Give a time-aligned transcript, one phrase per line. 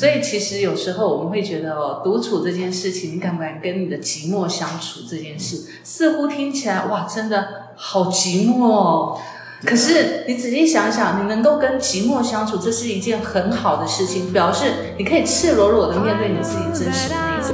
[0.00, 9.18] 所以其实有时候我们会觉得哦，独处这件事情，你敢不敢跟你的寂寞相处这件事，似乎听起来哇，真的好寂寞哦。
[9.62, 17.52] 可是你仔细想想，你能够跟寂寞相处，这是一件很好的事情，表示你可以赤裸裸的面对你自己真实的内在。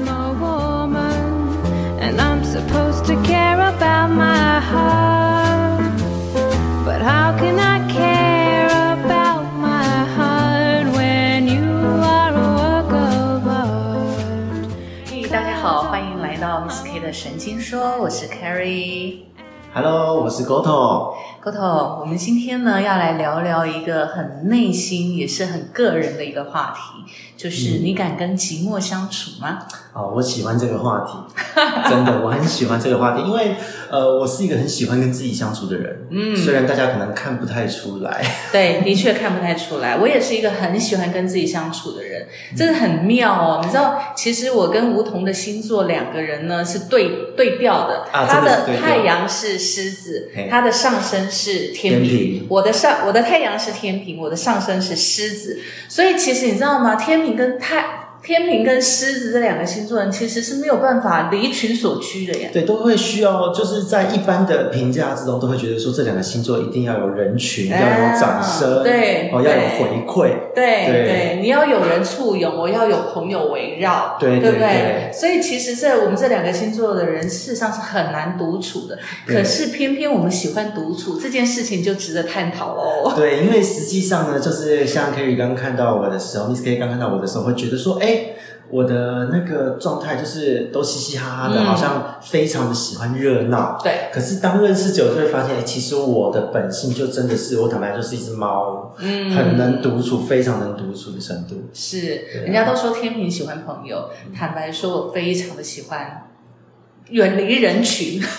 [17.17, 19.21] 神经说，我是 Carrie。
[19.73, 21.15] Hello，我是 Goto。
[21.47, 29.61] Goto，我们今天呢要来聊聊一个很内心也是很个人的一个话题，就是你敢跟寂寞相处吗？
[29.93, 31.13] 哦，我喜欢这个话题，
[31.89, 33.55] 真的，我很喜欢这个话题，因为
[33.89, 36.09] 呃，我是一个很喜欢跟自己相处的人。
[36.11, 38.21] 嗯虽然大家可能看不太出来，
[38.51, 39.99] 对，的确看不太出来。
[39.99, 42.27] 我也是一个很喜欢跟自己相处的人，
[42.57, 43.61] 这个很妙哦。
[43.65, 52.47] 你知道，其实我跟梧桐的星座两个人呢是对对调的，啊他的太阳是狮子嘿，他的上升是天平。
[52.49, 56.95] 我的上我的太阳是天平，我的上升是狮子，所以其实你知道吗？
[56.95, 62.51] 天平跟太天平跟狮子这两个星座人其实是没有办法离群所居的呀。
[62.53, 78.99] 对，都会需要，就是在一般的评价之中，都会觉得说这两个星座一定要有人群，啊要有掌声，对哦，要有回馈，对对对，你要有人簇拥，我要有朋友围绕，对对不对对所以其实这我们这两个星座的人，事实上是很难独处的。
[79.25, 83.13] 可是偏偏我们喜欢独处，这件事情就值得探讨喽。
[83.15, 88.16] 对，因为实际上呢，就是像 Kerry 刚看到我的时候，Miss K 刚看到我的时候，会觉得说，哎，
[88.69, 93.79] 我的那个状态就是都嘻嘻哈哈的，嗯好像非常的喜欢热闹。
[93.83, 101.69] 对，可是当认识久，就会发现，哎，其实我的本性就真的是，我坦白说是一只猫，嗯很能独处，非常能独处的程度。
[101.73, 106.29] 是，对啊人家都说天平喜欢朋友，坦白说，我非常的喜欢
[107.11, 108.21] 远离人群。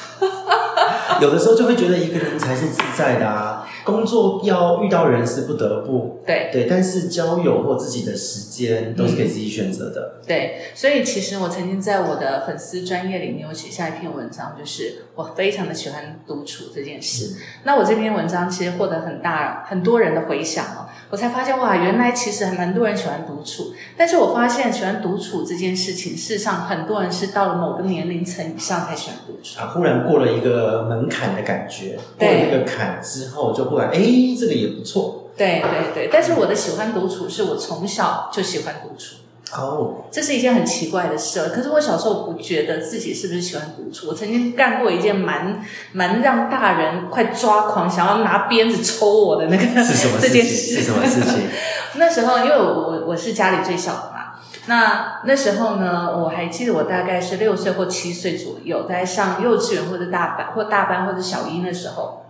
[1.22, 10.20] 有的时候就会觉得一个人才是自在的啊，工作要遇到人是不得不，对对，但是交友或自己的时间都是可以自己选择的。
[10.28, 17.38] 对，所以其实我曾经在我的粉丝专业里面有写下一篇文章，就是我非常的喜欢独处这件事。
[17.64, 23.74] 那我这篇文章其实获得很大很多人的回响哦，我才发现哇，原来其实还蛮多人喜欢独处。
[23.96, 29.60] 但是我发现喜欢独处这件事情，事实上很多人是到了某个年龄层以上才喜欢独处。
[29.60, 34.00] 啊，忽然过了一个门槛的感觉，过了对那个坎之后，就忽然哎，
[34.40, 39.16] 这个也不错对对对，但是我的喜欢独处是我从小就喜欢独处。
[39.56, 40.06] 哦。
[40.12, 44.08] 这是一件很奇怪的事，可是我小时候不觉得自己是不是喜欢独处。
[44.10, 45.62] 我曾经干过一件蛮
[45.94, 50.28] 蛮让大人快抓狂，想要拿鞭子抽我的那个是什么 这？
[50.30, 50.76] 件事。
[50.78, 51.48] 是什么事情？
[51.96, 54.34] 那时候因为我我我是家里最小的嘛，
[54.68, 62.24] 那那时候呢，我还记得我大概是六岁或七岁左右，在上幼稚园或者大班或大班或者小一那时候。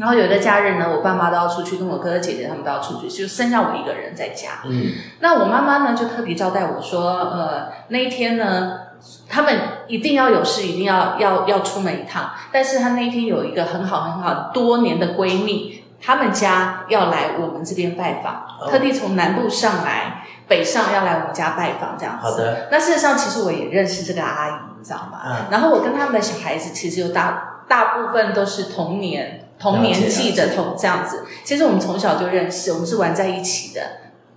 [0.00, 4.62] 然后有一个假日呢，我爸妈都要出去，跟我哥哥姐姐他们都要出去，就剩下我一个人在家。
[4.64, 8.78] 嗯，那我妈妈呢，就特别交代我说，呃，那一天呢，
[9.28, 9.54] 他们
[9.88, 12.30] 一定要有事，一定要要要出门一趟。
[12.50, 22.26] 但是她那一天有一个很好很好多年的闺蜜，他们家要来我们这边拜访，哦特地从南部上来，北上要来我们家拜访这样子。
[22.26, 22.68] 好的。
[22.72, 25.20] 那事实上，其实我也认识这个阿姨，你知道吗？
[25.26, 31.24] 嗯然后我跟他们的小孩子其实有大大部分都是同年同年纪的同这样子。
[31.44, 33.80] 其实我们从小就认识，我们是玩在一起的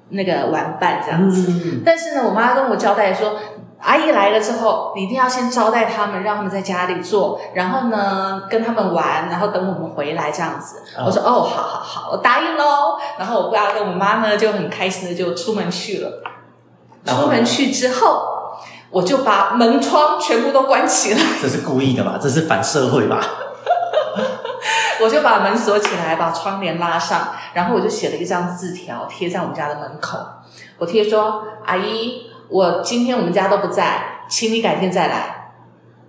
[0.10, 1.46] 那个玩伴这样子。
[1.50, 3.36] 嗯，但是呢，我妈跟我交代说，
[3.80, 10.84] 阿姨来了之后，你一定要先招待他们，让他们在家里坐，然后呢跟他们玩，然后等我们回来这样子。
[10.98, 12.98] 哦我说哦，好好好，我答应喽。
[13.18, 16.22] 然后我爸跟我妈呢就很开心的就出门去了。
[17.06, 18.24] 出门去之后，
[18.90, 22.18] 我就把门窗全部都关起来，这是故意的吧？
[22.22, 23.22] 这是反社会吧？
[25.02, 30.20] 我就把门锁起来，把窗帘拉上，然后我就写了一张字条贴在我们家的门口。
[30.78, 35.52] 我贴说：“阿姨，我今天我们家都不在，请你改天再来。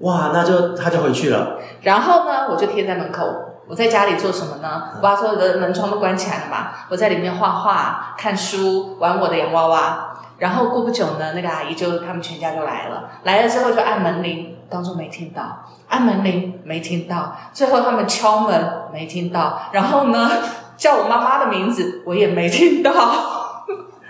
[0.00, 3.24] 哇，那就他就回去了。”然后呢，我就贴在门口。
[3.66, 4.90] 我在家里做什么呢？
[4.96, 6.68] 我把所有的门窗都关起来了嘛。
[6.90, 10.10] 我在里面画画、看书、玩我的洋娃娃。
[10.36, 13.08] 然后过不久呢，那个阿姨就他们全家就来了。
[13.22, 15.42] 来了之后就按门铃，当做没听到；
[15.88, 17.36] 按门铃没听到。
[17.52, 19.68] 最后他们敲门没听到。
[19.72, 20.30] 然后呢，
[20.76, 22.92] 叫我妈妈的名字我也没听到。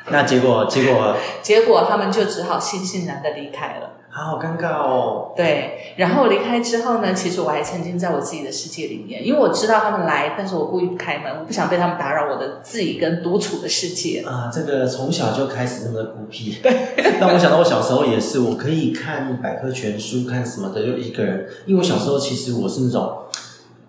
[0.08, 3.90] 那结果结果 结果他们就只好悻悻然的离开了。
[4.14, 5.32] 啊，好尴尬哦。
[5.37, 14.20] 对，然后离开之后呢，其实我还曾经在我自己的世界里面，因为我知道他们来，但是我故意不开门，我不想被他们打扰我的自己跟独处的世界。
[14.20, 21.49] 啊，这个从小就开始那么的孤僻，对，让我想到我小时候也是，我可以看百科全书，看什么的，就一个人。
[21.67, 23.19] 因为我小时候其实我是那种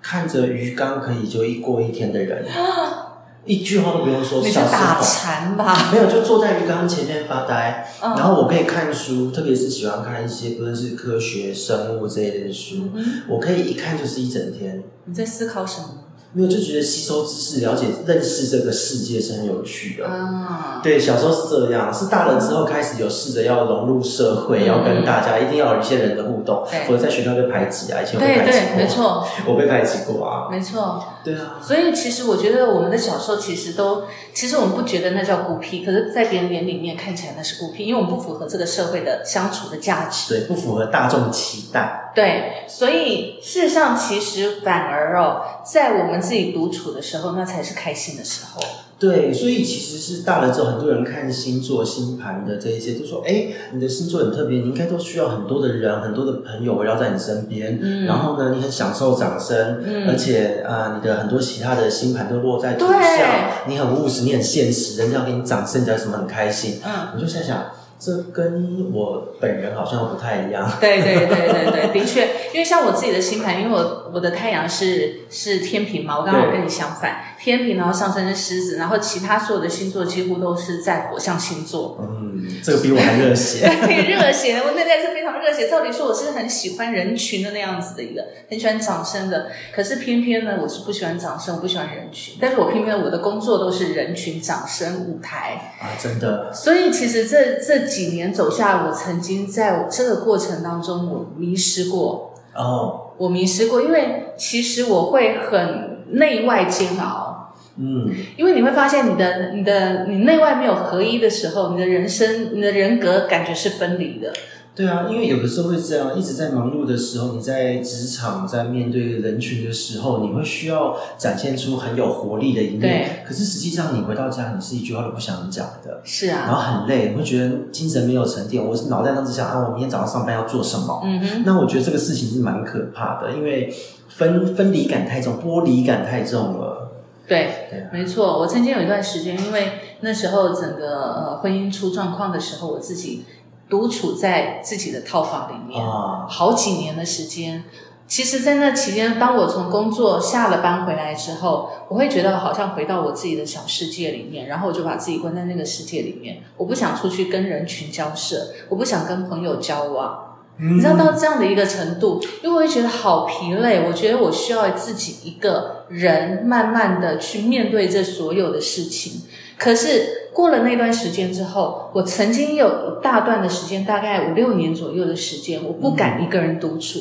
[0.01, 2.43] 看着鱼缸可以就一过一天的人，
[3.45, 4.41] 一句话都不用说。
[4.41, 5.89] 小时你是打候禅吧？
[5.91, 14.83] 没有，就坐在鱼缸前面发呆，嗯然后我可以看书，特别是喜欢看一些不论是科学、生物这一类的书，嗯我可以一看就是一整天。
[15.05, 15.89] 你在思考什么？
[16.33, 20.05] 没有，就觉得吸收知识、了解、认识这个世界是很有趣的。
[20.05, 28.01] 啊，对，小时候是这样，是大了之后开始有试着要融入社会，嗯要跟大家一定要有一些人的互动对，否则在学校被排挤啊。
[28.01, 30.49] 以前我被对排挤过，对，没，错我被排挤过啊。
[30.51, 31.01] 没错。
[31.25, 40.35] 对啊，所以其实我觉得我们的小时候其实都，其实我们不觉得那叫孤僻，可是，在别人眼里面看起来那是孤僻，因为我们不符合这个社会的相处的价值。
[40.35, 42.11] 对，不符合大众期待。
[42.13, 48.61] 对，所以事实上，其实反而哦，在我们自己独处的时候，那才是开心的时候。
[48.97, 57.77] 对，所以其实是大了之后，很多人看星座、星盘的这一些，就说：“哎，你的星座很特别，你应该都需要很多的人、很多的朋友围绕在你身边。
[57.81, 63.27] 嗯然后呢，你很享受掌声，嗯而且啊、呃你的很多其他的星盘都落在土对象，
[63.67, 66.79] 你很务实，你很现实，人家要给你掌声，你才什么很开心。
[66.85, 67.65] 嗯，我就在想，
[67.99, 70.71] 这跟我本人好像不太一样。
[70.79, 81.99] 对对对对对，的确，因为像我自己的星盘，因为我我的太阳是是天平嘛，我刚好跟你相反，天平，然后上升是狮子，然后其他所有的星座几乎都是在火象星座。
[82.01, 83.59] 嗯，这个比我还热血。
[83.85, 85.69] 对，热血，我内在是非常热血。
[85.69, 89.51] 照理说，我是很喜欢人群的那样子的一个，很喜欢掌声的。
[89.71, 92.35] 可是偏偏呢，我是不喜欢掌声，我不喜欢人群。
[92.41, 95.75] 但是我偏偏我的工作都是人群、掌声、舞台。
[95.79, 107.34] 啊，真的，所以其实这这几年走下来，我曾经在我这个过程当中，我迷失过，哦，我迷失过，因为其实我会很内外煎熬。
[107.77, 114.31] 嗯，因为你会发现，你的、你的、你内外没有合一的时候，你的人生、你的人格感觉是分离的。
[114.73, 122.79] 对啊，因为有的时候会这样，一直在忙碌的时候，你在职场在面对人群的时候，你会需要展现出很有活力的一面。
[122.81, 123.07] 对。
[123.25, 128.61] 可是实际上，你回到家，你是一句话都不想讲的，是啊然啊，后很累，你会觉得精神没有沉淀。
[128.65, 131.01] 我是脑袋当时想啊，我明天早上上班要做什么？
[131.05, 133.73] 嗯哼，那我觉得这个事情是蛮可怕的，因为
[134.09, 136.84] 分分离感太重，剥离感太重了。
[137.27, 138.39] 对，没错。
[138.39, 143.25] 我曾经有一段时间，因为那时候整个呃婚姻出状况的时候，我自己
[143.67, 147.63] 独处在自己的套房里面，啊，好几年的时间。
[148.07, 156.43] 其实，在那期间，当我从工作下了班回来之后，我会觉得好像回到我自己的小世界里面，然后我就把自己关在那个世界里面。
[156.55, 160.24] 我不想出去跟人群交涉，我不想跟朋友交往。
[160.57, 169.23] 你知道到这样的一个程度，因为我会觉得好疲累，我觉得我需要自己一个人慢慢的去面对这所有的事情。
[169.57, 176.99] 可是过了那段时间之后，我曾经有一大段的时间，大概五六年左右的时间，我不敢一个人独处，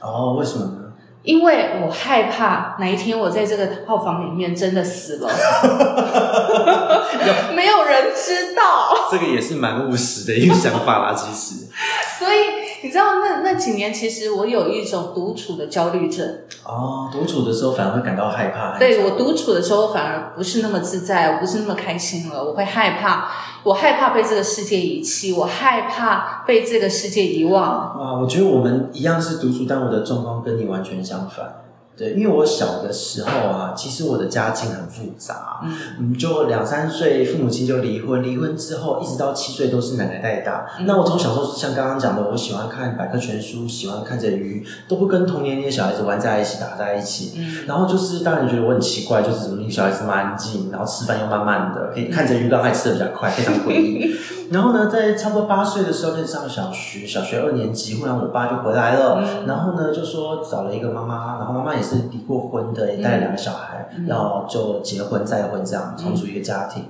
[0.00, 0.78] 哦，为什么呢？
[1.22, 5.30] 因为我害怕哪一天我在这个套房里面真的死了，
[7.54, 8.62] 没有人知道。
[9.08, 11.68] 这个也是蛮务实的一个想法啦，其实。
[12.18, 16.26] 所以你知道那那几年，其实我有一种独处的焦虑症。
[16.64, 18.76] 哦，独处的时候反而会感到害怕。
[18.78, 22.44] 对我独处的时候，反而不是那么自在，我不是那么开心了。
[22.44, 23.28] 我会害怕，
[23.62, 27.98] 我害怕被这个世界遗弃，我害怕被这个世界遗忘。
[27.98, 31.61] 哇，我觉得我们一样是独处，但我的状况跟你完全相反。
[31.96, 40.66] 对，因为我小的时候啊，其实我的家境很复杂，嗯嗯，就两三岁父母亲就离婚，离婚之后一直到七岁都是奶奶带大。
[40.78, 47.34] 嗯那我从小时候像刚刚讲的，我喜欢看百科全书，喜欢看着鱼，都不跟同年龄的小孩子玩在一起，打在一起。
[47.36, 54.14] 嗯然后就是，当然觉得我很奇怪，就是怎么你小孩子那么安静，然后吃饭又慢慢的，可以看着鱼缸还吃的比较快，非常诡异。
[54.52, 59.46] 然后呢，在差不多八岁的时候开始上小学，小学二年级，忽然我爸就回来了，嗯。
[59.46, 64.06] 然后呢就说找了一个妈妈，然后妈妈也是离过婚的，也带了两个小孩，嗯。
[64.06, 66.84] 要就结婚再婚这样重组一个家庭。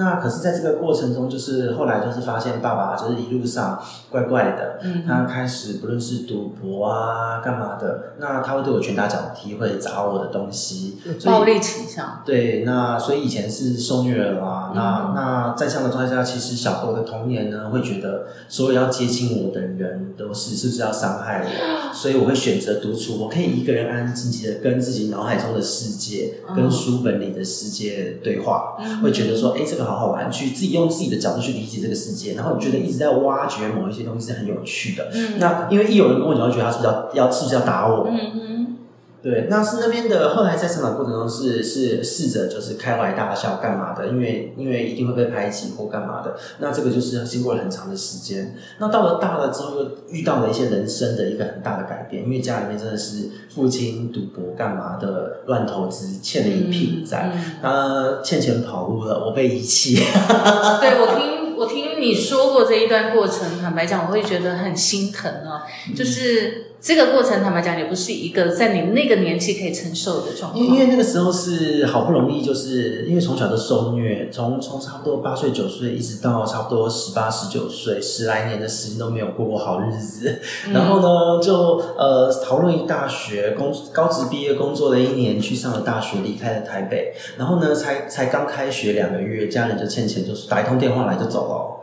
[0.00, 3.78] 那可是，在这个过程中，就是后来就是发现爸爸就是一路上
[4.08, 5.04] 怪怪的，嗯。
[5.06, 12.22] 他开始不论是赌博啊，干嘛的，那他会对我拳打脚踢，会砸我的东西，暴力倾向。
[12.24, 15.12] 对，那所以以前是受虐了啊，那、嗯。
[15.14, 21.50] 那在这样的状态下，其实小我的童年呢，会觉得所有要接近我的人都是是不是要伤害我，
[21.92, 29.02] 所以我会选择独处，我可以一个人安安静静的跟自己脑海中的世界、嗯跟书本里的世界对话，嗯。
[29.02, 35.10] 会觉得说，哎，这个好好好玩，去自己用自己的角度去理解这个世界，然后你觉得一直在挖掘某一些东西是很有趣的。
[35.14, 38.06] 嗯那因为一有人跟我讲，就觉得他是不是要要是不是要打我？
[38.08, 38.59] 嗯哼，
[39.22, 40.34] 对，那是那边的。
[40.34, 46.34] 后来在成长过程中是是试着就是开怀大笑干嘛的，因为因为一定会被排挤或干嘛的。
[46.58, 48.56] 那这个就是经过了很长的时间。
[48.78, 57.32] 那到了大了之后，又遇到了一些人生的一个很大的改变，因为家里面真的是父亲赌博干嘛的，乱投资，欠了一屁股债。
[57.34, 59.96] 嗯他欠钱跑路了，我被遗弃。
[60.80, 65.62] 对我听我听你说过这一段过程，坦白讲，我会觉得很心疼啊。
[65.88, 70.64] 嗯就是这个过程，坦白讲，也不是一个在你那个年纪可以承受的状况。
[70.64, 80.40] 因为那个时候是好不容易，就是因为从小就受虐，从从差不多八岁九岁一直到差不多十八十九岁，十来年的时间都没有过过好日子。
[80.68, 87.12] 嗯然后呢，就呃讨论大学工高职毕业工作了一年，去上了大学，离开了台北。
[87.36, 91.76] 然后呢，才才刚开学两个月，家人就欠钱，就是打一通电话来就走了。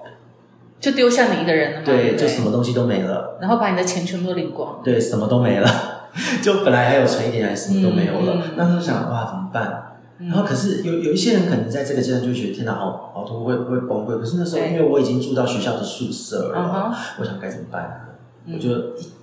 [0.79, 1.85] 就丢下你一个人了嘛？
[1.85, 3.37] 对，不就什么东西都没了。
[3.41, 4.79] 然后把你的钱全部都领光。
[4.83, 5.69] 对，什么都没了，
[6.41, 8.43] 就本来还有存一点，还什么都没有了。
[8.55, 9.83] 那时候想，哇，怎么办？
[10.19, 14.17] 嗯然后可是有有一些人可能在这个阶段就觉得天哪，好好痛，会会崩溃。
[14.19, 18.01] 可是那时候因为我已经住到学校的宿舍嗯了，我想该怎么办？
[18.47, 18.69] 嗯我就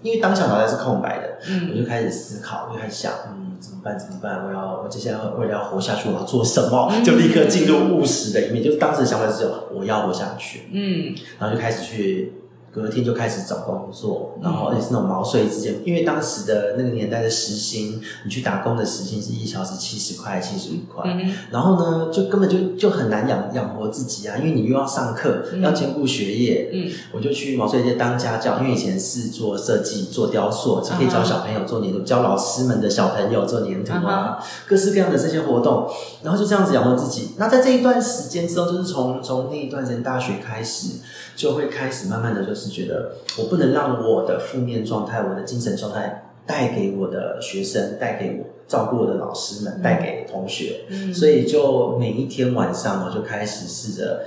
[0.02, 1.24] 因为当下脑袋是空白的，
[1.68, 3.43] 我嗯就开始思考，我就开始想，嗯，
[3.84, 3.98] 办？
[3.98, 4.44] 怎么办？
[4.46, 6.88] 我要我接下来为了要活下去，我要做什么？
[6.90, 10.62] 嗯就立刻进入务实的一面，就是当时的想法只有我要活下去。
[10.72, 12.32] 嗯然后就开始去，
[12.74, 26.70] 隔天就开始找工作，然嗯后而且是那种毛遂自荐，因为当时的那个年代的时薪，你去打工的时薪是一小时七十块、七十五块，嗯然后呢，就根本就就很难养养活自己啊，因为你又要上课，嗯要兼顾学业。
[26.72, 26.90] 嗯。
[27.12, 35.88] 我就去毛遂自荐当家教，因为以前是做设计、做雕塑，就可以教小朋友做粘土，教老师们的小朋友做粘土啊，各式各样的这些活动，
[36.22, 37.30] 然后就这样子养活自己。
[37.36, 40.98] 那在这一段时间之后，就是从从那一段时间大学开始，
[41.36, 50.82] 就会开始慢慢的就是觉得，我不能让我的负面状态、我的精神状态带给我的学生，带给我照顾我的老师们，带给同学。
[50.88, 54.24] 嗯，所以就每一天晚上，我就开始试着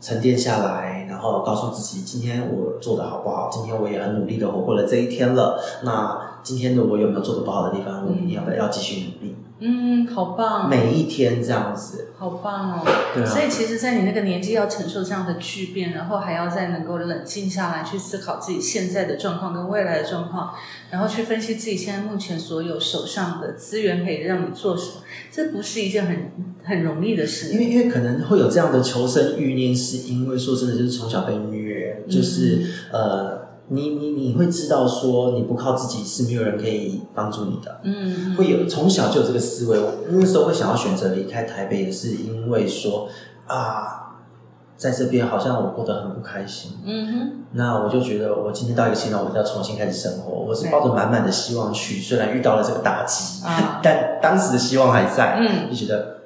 [0.00, 3.48] 沉淀下来，然后告诉自己，今天我做的好不好？
[3.52, 5.60] 今天我也很努力的活过了这一天了。
[5.84, 8.04] 那今天的我有没有做的不好的地方？
[8.06, 9.36] 我明天要不要要继续努力？
[9.58, 12.82] 嗯，好棒，每一天这样子，好棒哦。
[13.14, 20.52] 对啊所以其实，在你那个年纪要承受这样的巨变，然后还要再能够冷静下来，去思考自己现在的状况跟未来的状况，
[20.90, 26.32] 然后去分析自己现在目前所有手上的资源可以让你做什么，这不是一件很
[26.62, 27.58] 很容易的事因事。
[27.58, 37.80] 为因为可能会有这样的求生欲念，是因为说真的，就是从小被虐，就是、呃，你你你会知道说你不靠自己是没有人可以帮助你的。
[37.82, 39.78] 嗯，嗯会有从小就有这个思维。
[39.78, 43.08] 我那时候会想要选择离开台北，也是因为说
[43.46, 44.18] 啊，
[44.76, 46.72] 在这边好像我过得很不开心。
[46.84, 50.32] 嗯哼那我就觉得，我今天到一个新的，我就要重新开始生活。
[50.32, 55.38] 我是抱着满满的希望去，虽然遇到了这个打击，啊， 但当时的希望还在。
[55.40, 56.16] 嗯，就觉得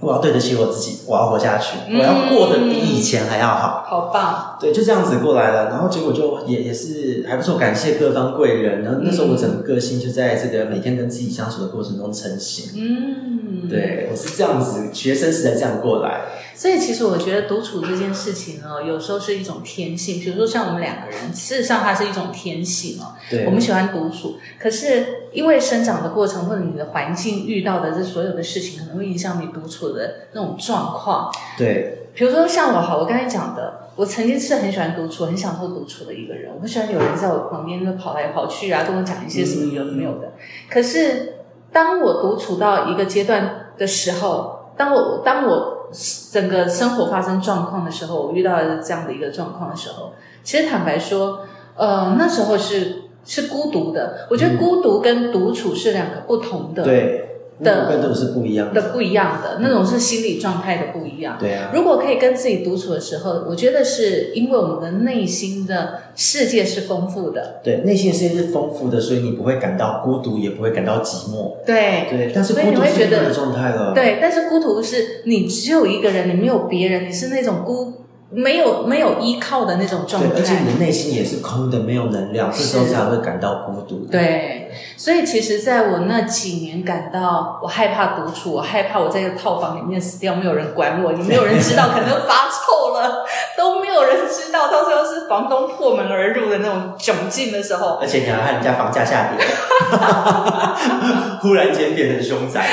[0.00, 3.84] 我要对得起我自己，我要活下去，嗯我要过得比以前还要好。
[3.86, 8.82] 好棒，对，就这样子过来了，然后结果就也也是还不错，感谢各方贵人。
[8.82, 12.72] 然后那时候我整个个性就在这个每天跟自己相处的过程中成型。
[12.76, 13.68] 嗯，。
[13.68, 16.22] 对，我是这样子，学生时代这样过来。
[16.54, 20.20] 所以其实我觉得独处这件事情呢，有时候是一种天性。
[20.20, 23.14] 比如说像我们两个人，事实上它是一种天性哦。
[23.28, 31.32] 对，我们喜欢独处，可是因为生长的过程或者你的环境遇到的这所有的事情，可能会影响你独处的那种状况。
[31.58, 36.52] 对比如说像我好，我刚才讲的，我曾经是很喜欢独处、很享受独处的一个人。
[36.54, 40.32] 我不喜欢有人在我旁边就跑来跑去啊，跟我讲一些什么有的没有的。
[40.68, 41.34] 可是
[41.72, 45.88] 当我独处到一个阶段的时候，当我当我
[46.32, 51.40] 整个生活发生状况的时候，我遇到了这样的一个状况的时候，其实坦白说，
[51.76, 54.26] 呃，那时候是是孤独的。
[54.30, 58.80] 我觉得孤独跟独处是两个不同的对，孤的跟独处是不一样的。
[58.80, 61.36] 的不一样的，那种是心理状态的不一样。
[61.38, 71.64] 对啊，如果可以跟自己独处的时候，我觉得是因为我们的内心的世界是丰富的，对，内心的世界是丰富的，所以你不会感到孤独，也不会感到寂寞。
[71.64, 73.92] 对对，但是所以孤独你会觉得是另外的状态了。
[73.94, 74.18] 对。
[74.20, 77.92] 但是孤独是你只有一个人，你没有别人，你是那种孤
[78.34, 80.74] 没有没有依靠的那种状对，而且你。
[80.74, 84.06] 的内心也是空的，没有能量，这时候才会感到孤独。
[84.10, 93.24] 对，所以其实，在我那几年感到我害怕独处，我害怕我在一个套房里面死掉，没有人管我，也没有人知道，可能发臭了，
[93.56, 99.46] 都没有人知道，到最后是房东破门而入的那种窘境的时候，而且你还害人家房价下跌，
[101.40, 102.66] 忽然间变成凶宅，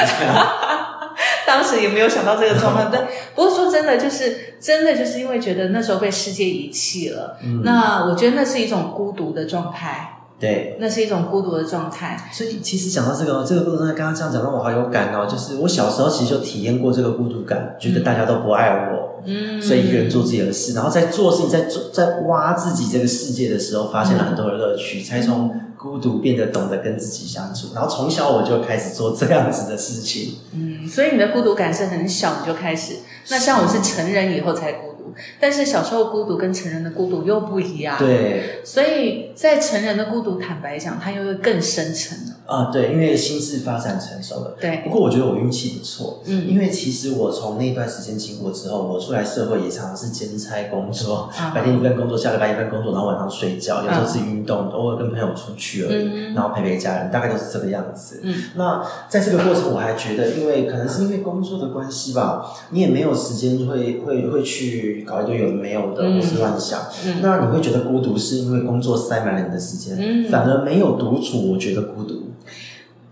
[1.45, 2.89] 当时也没有想到这个状况。
[2.91, 2.99] 对，
[3.35, 10.75] 不过说真的，就是真的就是因为觉得那时候被世界遗弃了，嗯那我觉得那是一种孤独的状态，对。
[10.79, 12.29] 那是一种孤独的状态。
[12.33, 15.25] 所以其实讲到这个，这个孤独状态刚刚这样讲让我好有感哦。
[15.25, 27.67] 就是我小时候其实就体验过这个孤独感，觉得大家都不爱我，嗯，所以一个人做自己的事，然后在做事情，在做在挖自己这个世界的时候，发现了很多的乐趣，才从孤独变得懂得跟自己相处。
[27.73, 30.35] 然后从小我就开始做这样子的事情。
[30.53, 32.97] 嗯，所以你的孤独感是很小你就开始。
[33.29, 42.35] 那像我是成人以后才孤独，但是小时候孤独跟成人的孤独又不一样。，对所以在成人的孤独，坦白讲，它又会更深沉了。
[42.45, 44.57] 啊，对，因为心智发展成熟了。
[44.59, 58.19] 对不，过我觉得我运气不错，嗯因为其实我从那段时间经过之后，我出来社会也常常是兼差工作，啊白天一份工作，下了班一份工作，然后晚上睡觉，有时候自己运动，偶尔跟朋友出去而已，嗯然后陪陪家人，大概都是这个样子。
[58.23, 66.79] 嗯，那在这个过程，我还觉得，因为可能是因为工作的关系吧，你也没有时间会会会去搞一堆有的没有的，嗯胡思乱想。
[67.05, 72.30] 嗯那你会觉得孤独，是因为工作塞满了你的时间，嗯反而没有独处，我觉得孤独。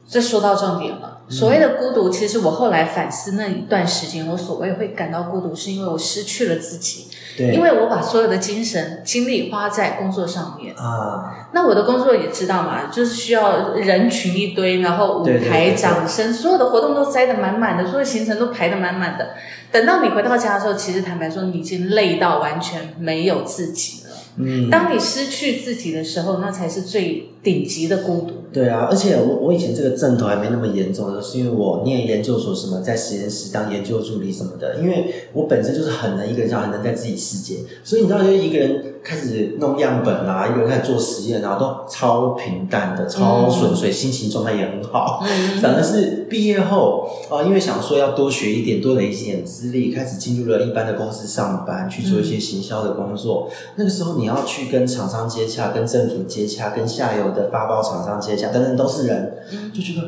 [0.09, 1.17] 这说到重点了。
[1.29, 7.05] 所谓的孤独，其实我后来反思那一段时间，我所谓会感到孤独，是因为我失去了自己，
[7.37, 10.73] 对，因为我把所有的精神精力花在工作上面。
[10.75, 19.35] 啊，那我的工作也知道嘛，就是需要人群一堆，然后舞台、掌声，所有的活动都塞得满满的，所有行程都排得满满的。
[19.71, 24.08] 等到你回到家的时候，其实坦白说，你已经累到完全没有自己了。
[24.39, 28.36] 嗯，当你失去自己的时候，那才是最顶级的孤独。
[28.51, 34.77] 对啊，而且我我以前这个症头还没那么严重的时候，是因为我念研究所什么，在实验室当研究助理什么的。
[34.81, 45.24] 因为我本身就是很能一个人，很能在自己世界，所以你知道，就一个人开始弄样本啊，一个人开始做实验啊，都超平淡的，超顺遂，心情状态也很好。
[45.24, 53.50] 嗯 反而是毕业后啊、因为想说要多学一点，多累积一点资历，开始进入了一般的公司上班，去做一些行销的工作。
[53.75, 60.08] 那个时候你要去跟厂商接洽，跟政府接洽，跟下游的发包厂商接洽，等等都是人，嗯就觉得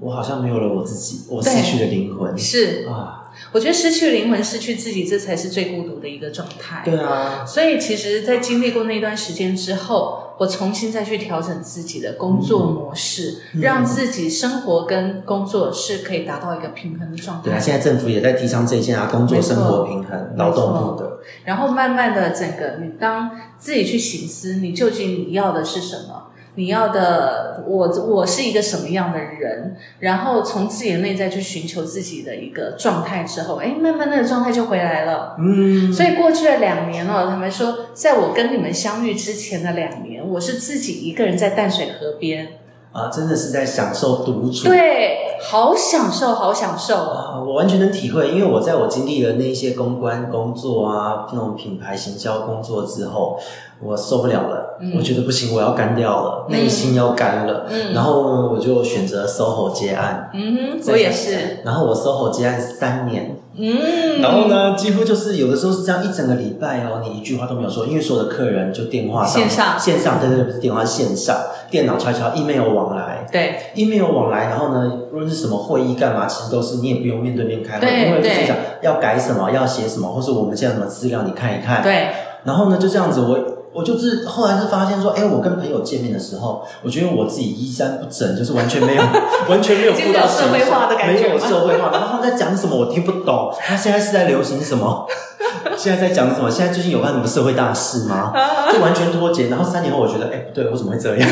[0.00, 3.22] 我好像没有了我自己，我失去了灵魂是，啊！
[3.52, 6.82] 我觉得失去灵魂、失去自己，这才是最孤独的一个状态。
[6.84, 17.60] 对啊，所以，其实，在经历过那段时间之后，我重新再去调整自己的工作模式，嗯让自己生活跟工作是可以达到一个平衡的状态对啊，态。
[17.62, 21.18] 现在政府也在提倡这一件啊，工作生活平衡，劳动部的。
[21.44, 26.25] 然后慢慢的，整个你当自己去醒思，你究竟你要的是什么？
[26.56, 29.76] 你要的，我我是一个什么样的人？
[30.00, 35.36] 然后从自己的内在去寻求自己的一个状态之后，哎，慢慢那个状态就回来了。
[35.38, 42.48] 嗯，所以过去的两年哦，他们说，在我跟你们相遇之前的两年，我是自己一个人在淡水河边，
[42.92, 44.68] 啊，真的是在享受独处。
[44.68, 46.94] 对，好享受，好享受。
[46.96, 47.12] 哦。
[47.36, 53.38] 啊，我完全能体会，因为我在我经历了那一些公关工作啊，那种品牌行销工作之后，
[53.82, 54.94] 我受不了了，嗯。
[54.96, 57.92] 我觉得不行，我要干掉了，内心要干了，嗯。
[57.92, 64.48] 然后呢，我就选择 SOHO 接案，嗯哼，我也是，然后我 SOHO 接案三年，嗯，然后？
[64.48, 71.36] 呢，几乎就是有的时候是这样一整个礼拜哦，你一句话都没有说，因为所有的客人就电话上线上线上，对对对，不是电话线上，
[71.70, 81.82] 电脑敲一敲，email 往来，对，email 往来，然后呢，无论是什么会议干嘛，其实都是你也不用面对面开会，因为就是对讲要改什么，要写什么，或是我们现在什么资料你看一看。。
[81.82, 82.08] 对，
[82.44, 83.38] 然后呢，就这样子，我
[83.76, 89.02] 我就是后来是发现说，哎，我跟朋友见面的时候，我觉得我自己衣衫不整，就是完全没有
[89.50, 91.90] 完全没有顾到没有社会化的感觉没有社会化。
[91.92, 93.54] 然后他们在讲什么，我听不懂。
[93.60, 95.06] 他现在是在流行什么？
[95.76, 96.50] 现在在讲什么？
[96.50, 98.32] 现在最近有办什么社会大事吗？
[98.72, 99.48] 就完全脱节。
[99.48, 101.28] 然后三年后，我觉得，哎，不对，我怎么会这样？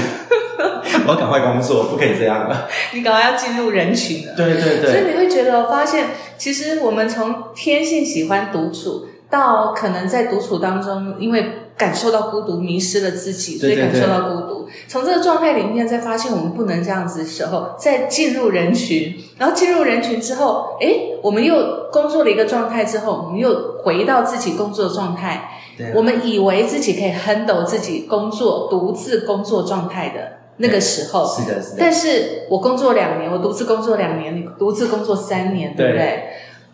[1.07, 2.69] 我要赶快工作，不可以这样了。
[2.93, 4.35] 你赶快要进入人群了。
[4.37, 14.69] 对对对，所以你会觉得，发现其实我们从天性喜欢独处，到可能在独处当中，因为感受到孤独，迷失了自己，所以感受到孤独。
[14.89, 25.51] 从这个状态里面，再发现我们不能这样子的时候，再进入人群，然后进入人群之后，诶，我们又工作了一个状态之后，我们又回到自己工作状态。
[25.77, 36.25] 对啊我们以为自己可以 handle 自己工作独自工作状态的那个时候，是的，是的，但是我工作两年，我独自工作两年，你独自工作三年，对不对？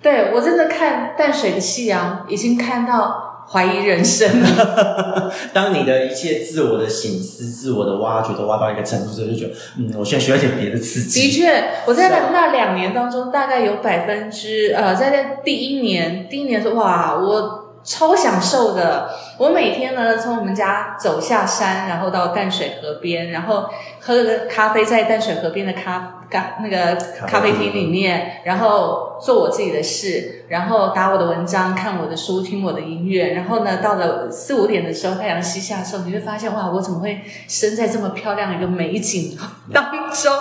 [0.02, 5.32] 对我真的看淡水的夕阳，已经看到怀疑人生了。
[5.52, 11.30] 当你的一切自我的醒思、自我的挖掘都挖到一个程度之后，就觉得，嗯，我现在需要一点别的刺激的。
[11.32, 19.10] 确，我在那两年当中，大概有百分之呃，在那第一年，第一年说哇，我超享受的。
[19.38, 26.94] 我每天呢，从我们家走下山，然后到淡水河边，然后喝个咖啡，在淡水河边的咖咖那个
[27.26, 33.32] 咖啡厅里面，然后做我自己的事，然后打我的文章，看我的书，听我的音乐。
[33.32, 39.38] 然后呢，到了四五点的时候，太阳西下的时候，你会发现哇，我怎么会生在这么漂亮的一个美景
[39.72, 40.32] 当中？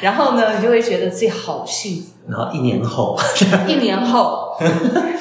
[0.00, 2.08] 然后呢，你就会觉得自己好幸福。
[2.28, 3.16] 然后一年后，
[3.66, 4.58] 一年后，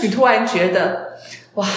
[0.01, 1.13] 你突然觉得
[1.57, 1.67] 哇。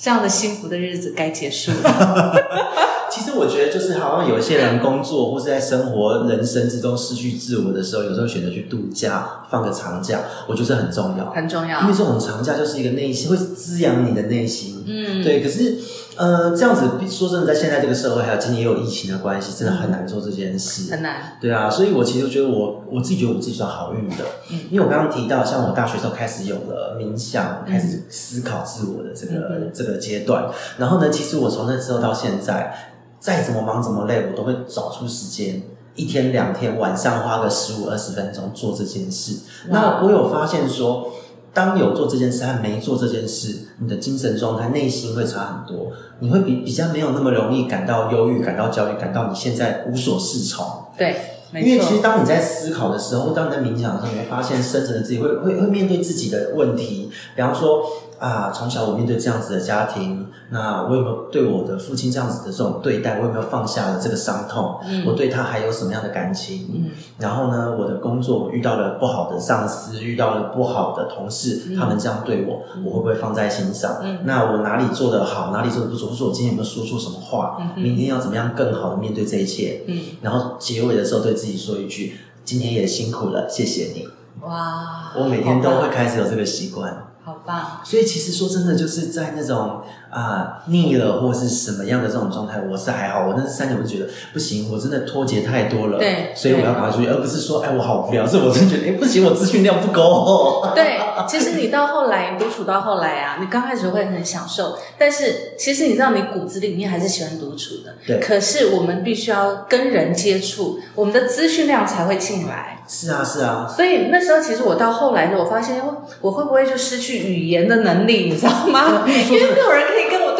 [0.00, 2.32] 这样的幸福的日子该结束了。
[3.10, 11.80] 其实我觉得，就是好像有一些人工作或是在生活人生之中失去自我的时候，有时候选择去度假，放个长假，我觉得很重要，很重要。
[11.80, 14.84] 因为这种长假就是一个内心会滋养你的内心。
[14.86, 15.42] 嗯，对。
[15.42, 15.76] 可是，
[16.18, 21.38] 呃，这样子说真的，在现在这个社会，还有今年也有疫情的关系，真的很难做这件事，很难。
[21.40, 32.74] 对啊，所以我其实觉得我我自己觉得我自己算好运的，嗯，因为我刚刚提到，像我大学时候开始有了冥想，开始思考自我的这个这个阶段，然后呢，其实我从那之后到现在。
[33.20, 35.60] 再怎么忙怎么累，我都会找出时间，
[35.96, 39.40] 一天两天晚上花个十五二十分钟做这件事。
[39.70, 41.12] 那我有发现说，
[41.52, 45.92] 当有做这件事和没做这件事，你的精神状态、内心会差很多。
[46.20, 50.66] 你会比比较没有那么容易感到忧郁、感到焦虑、感到你现在无所适从。
[50.96, 51.16] 对，
[51.54, 57.82] 因为其实当你在思考的时候，当你在冥想的时候，你会发现深层的自己会会会面对自己的问题，比方说。
[58.18, 63.18] 啊，从小我面对这样子的家庭，那我有没有对我的父亲这样子的这种对待？
[63.20, 64.80] 我有没有放下了这个伤痛？
[64.84, 66.68] 嗯，我对他还有什么样的感情？
[66.74, 73.98] 嗯，然后呢，我的工作我遇到了不好的上司，遇到了不好的同事，他们这样对我，我会不会放在心上？
[74.02, 76.08] 嗯，那我哪里做得好，哪里做的不足？
[76.08, 77.58] 或者我今天有没有说错什么话？
[77.60, 79.84] 嗯，明天要怎么样更好的面对这一切？
[79.86, 84.08] 嗯，然后结尾的时候对自己说一句：今天也辛苦了，谢谢你。
[84.40, 87.04] 哇，我每天都会开始有这个习惯。
[87.28, 87.84] 好棒！
[87.84, 93.26] 所以其实说真的，就是在那种啊腻了或是什么样的这种状态，我是还好。
[93.26, 100.66] 我那三年我就觉得不行，我真的脱节太多了，对，所以我要赶快出去，而不是说哎我好无聊，是我真觉得哎不行，我资讯量不够。
[100.74, 107.94] 对，其实你到后来独处到后来啊，你刚开始会很享受，但是其实你知道你骨子里面还是喜欢独处的。
[108.06, 112.82] 对，可是我们必须要跟人接触，我们的资讯量才会进来。
[112.88, 113.66] 是啊，是啊。
[113.68, 115.82] 所以那时候其实我到后来的，我发现
[116.22, 119.04] 我会不会就失去语言的能力，你知道吗？
[119.06, 120.37] 因为没有人可以跟我对谈。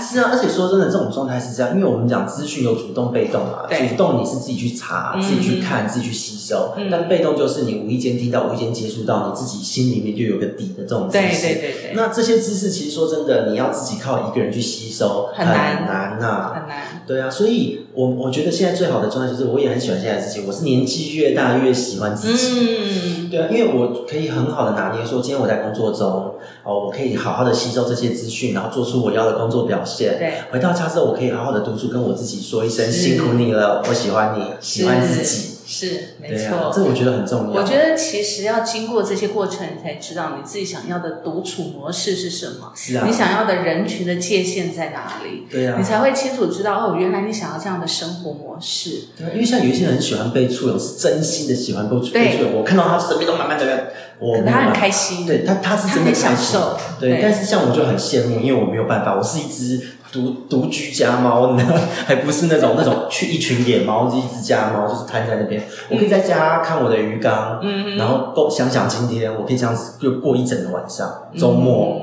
[0.00, 3.66] 是啊，而且说真的，这种状态是这样，因为我们讲资讯有主动、被动嘛。
[3.68, 11.46] 主动你是自己去查、自己去看、自己去吸收，但被动就是你无意间听到、无意间接触到，你自己心里面就有个底的这种知识。
[11.46, 11.92] 对对对对。
[11.94, 17.02] 那这些知识其实说真的，你要自己靠一个人去吸收，很难呐，很难。
[17.06, 20.46] 对啊，所以我我觉得现在最好的状态就是，我也很喜欢现在自己。
[20.46, 23.26] 我是年纪越大越喜欢自己。
[23.26, 26.34] 嗯，对啊，因为我可以很好的拿捏，说今天我在工作中，
[26.64, 29.89] 哦，我可以好好的吸收这些资讯，然后做出我要的工作表现。
[29.98, 35.50] 对，回到家之后，我可以好好的独处，跟我自己说一声辛苦你了，我喜欢你，喜欢自己。
[35.72, 37.60] 是，没错，这我觉得很重要。
[37.60, 42.72] 我觉得其实要经过这些过程，你才知道你自己想要的独处模式是什么。
[42.74, 45.46] 是啊，你想要的人群的界限在哪里？
[45.48, 49.04] 对啊，你才会清楚知道哦，原来你想要这样的生活模式。
[49.16, 53.86] 对，因为像有一些人喜欢被簇拥，是真心的喜欢被触被触我看到他身边都满满的人，
[54.20, 55.26] 我他很开心。
[55.26, 56.76] 对他，他是真的享受。
[57.00, 59.80] 对，但是像我就很羡慕，因为我没有办法，我是一只。
[60.12, 61.64] 独独居家猫呢，
[62.04, 65.62] 还不是那种那种去一群野猫，一只家猫就是瘫在那边。
[65.88, 71.28] 我可以在家看我的鱼缸，嗯，然后够想想今天，我可以这样子就过一整个晚上。
[71.38, 72.02] 周末，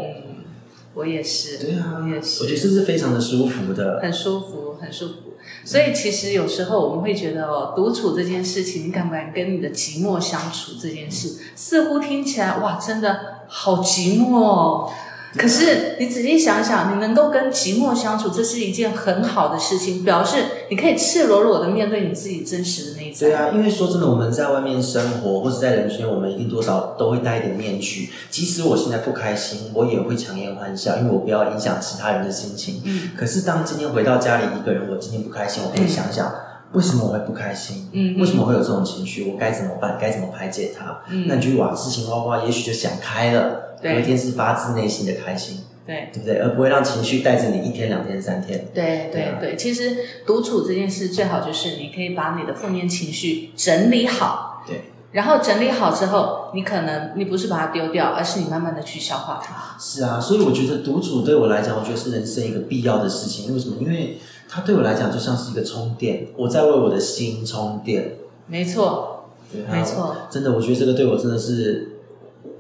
[0.94, 2.44] 我也是，对啊，我也是。
[2.44, 5.27] 我觉得这是非常的舒服的，很舒服，很舒服。
[5.68, 10.72] 所以其实有时候我们会觉得哦，独处这件事情，你敢不敢跟你的寂寞相处？
[10.82, 14.38] 这件事似乎听起来哇，真的好寂寞。
[14.40, 14.90] 哦。
[15.38, 20.38] 可是你仔细想想，你能够跟寂寞相处，这是一件很好的事情，表示
[20.70, 23.28] 你可以赤裸裸的面对你自己真实的内在。
[23.28, 28.10] 对啊，因为说真的，我们在外面生活或者在人群，我们一定多少都会戴一点面具。
[28.30, 32.82] 即使我现在不开心，我也会强颜欢笑，因为我不要影响其他人的心情。
[32.84, 33.12] 嗯。
[33.16, 36.34] 可是当今天回到家里一个人，我今天不开心，我可以想想
[36.74, 37.88] 为什么我会不开心？
[37.92, 38.20] 嗯。
[38.20, 39.32] 为什么会有这种情绪？
[39.32, 39.98] 我该怎么办？
[40.02, 41.00] 该怎么排解它？
[41.10, 41.26] 嗯。
[41.28, 43.67] 那你就把事情挖挖，也许就想开了。
[43.82, 43.96] 对。
[43.96, 45.62] 隔天是发自内心的开心。
[45.86, 46.38] 对，对不对？
[46.40, 48.68] 而不会让情绪带着你一天、两天、三天。
[48.74, 54.64] 对对对，其实独处这件事最好就是你可以把你的负面情绪整理好。
[54.68, 54.82] 对。
[55.14, 59.78] 然后整理好之后，你可能你不是把它丢掉，而是你慢慢的去消化它。
[59.80, 63.54] 是啊，所以我觉得独处对我来讲，我觉得是人生一个必要的事情。
[63.54, 63.78] 为什么？
[63.80, 64.18] 因为
[64.50, 68.16] 它对我来讲就像是一个充电，我在为我的心充电。
[68.48, 69.30] 没错，
[69.72, 70.18] 没错。
[70.30, 71.97] 真的，我觉得这个对我真的是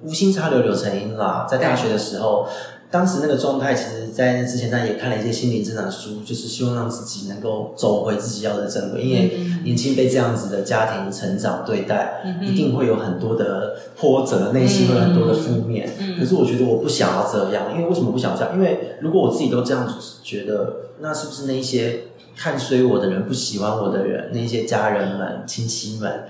[0.03, 1.47] 无心插柳柳成荫啦。
[1.49, 2.47] 在大学的时候。
[2.89, 9.01] 当时那个状态，其实，在那之前，他也看了一些心灵成长书，就是希望让自己能够走回自己要的正轨。
[9.01, 15.89] 因为年轻被这样子的家庭成长对待，一定会有很多的波折，内心会有很多的负面。
[16.17, 18.55] 可是我觉得我不想要这样，因为为什么不想要这样？
[18.55, 22.03] 因为如果我自己都这样子觉得，那是不是那一些
[22.37, 26.23] 看衰我的人、不喜欢我的人，那些家人们、亲戚们，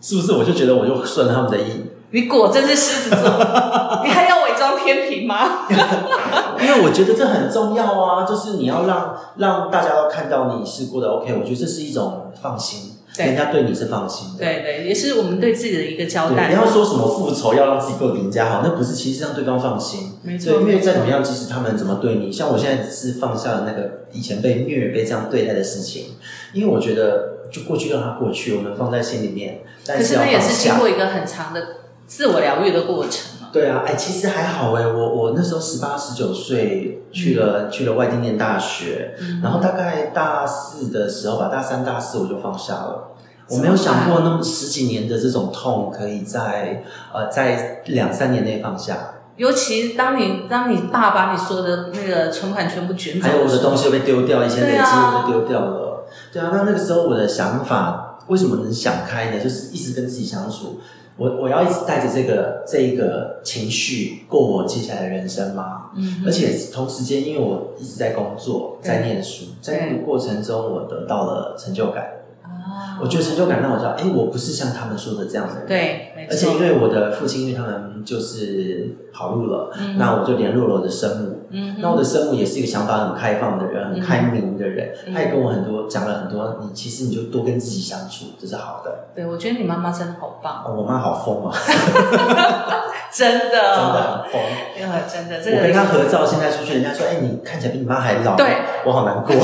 [0.00, 1.82] 是不是我就觉得我就顺他们的意？
[2.10, 3.20] 你果真是狮子座，
[4.04, 5.66] 你还要伪装天平吗？
[6.60, 14.38] 因为我觉得这很重要啊，就是你要让让大家都看到你是过得 OK，我觉得这是一种放心，对人家对你是放心的。
[14.38, 16.48] 对对，也是我们对自己的一个交，代。
[16.48, 20.12] 不要说什么复仇要让自己过得比人家好，那不是，其实让对方放心。
[20.22, 26.14] 没错，因为再怎么样，即使他们怎么对你，像我现在是放下了那个以前被虐、被这样对待的事情，
[26.52, 30.78] 因为我觉得就过去让它过去，我们放在心里面，但可是要放那也是经下。
[30.78, 31.60] 过一个很长的
[32.06, 33.48] 自我疗愈的过程嘛。
[33.52, 43.10] 对啊，哎，其实还好哎，我我那时候十八十九岁去了、去了外地念大学，然后大概大四的时候吧，大三大四我就放下了。
[43.50, 48.96] 我没有想过那么十几年的这种痛，可以在呃在两三年内放下。
[49.36, 56.06] 尤其当你当你爸把你所有的那个存款全部卷走还有我的东西又被丢掉，一些累积又被丢掉了。
[56.32, 59.42] 对啊，那那个时候我的想法为什么能想开呢？
[59.42, 60.80] 就是一直跟自己相处，
[61.16, 65.90] 我我要一直带着这个这一个情绪过我接下来的人生吗？
[65.96, 72.04] 嗯而且同时间，因为我一直在工作，在念书，在那个过程中，我得到了成就感。
[72.44, 75.66] 啊我觉得成就感让我知道，哎，我不是像他们说的这样的人。
[75.66, 76.60] 对，而且因。
[76.60, 81.40] 为我的父亲，因为他们就是跑路了，嗯那我就联络了我的生母。
[81.50, 89.08] 嗯那我的生母也是一个想法很开放的人，很开明的人，嗯他也跟我很多讲了很多，你其实你就多跟自己相处，这是好的。
[89.14, 91.52] 对，我觉得你妈妈真的好棒，哦、我妈好疯啊，
[93.12, 94.40] 真的，真的很疯。
[94.80, 98.46] 呃，真的，这个我跟她合照，现在出去，人家说：“哎、你看起来比你妈还老。”对，
[98.86, 99.34] 我好难过。